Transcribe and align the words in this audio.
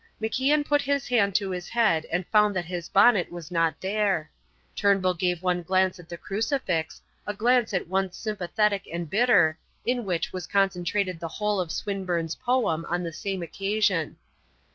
MacIan 0.19 0.65
put 0.65 0.81
his 0.81 1.07
hand 1.07 1.35
to 1.35 1.51
his 1.51 1.69
head 1.69 2.07
and 2.11 2.25
found 2.29 2.55
that 2.55 2.65
his 2.65 2.89
bonnet 2.89 3.31
was 3.31 3.51
not 3.51 3.79
there. 3.79 4.31
Turnbull 4.75 5.13
gave 5.13 5.43
one 5.43 5.61
glance 5.61 5.99
at 5.99 6.09
the 6.09 6.17
crucifix 6.17 6.99
a 7.27 7.35
glance 7.35 7.71
at 7.71 7.87
once 7.87 8.17
sympathetic 8.17 8.87
and 8.91 9.07
bitter, 9.11 9.59
in 9.85 10.03
which 10.03 10.33
was 10.33 10.47
concentrated 10.47 11.19
the 11.19 11.27
whole 11.27 11.59
of 11.61 11.71
Swinburne's 11.71 12.33
poem 12.33 12.83
on 12.89 13.03
the 13.03 13.13
same 13.13 13.43
occasion. 13.43 14.17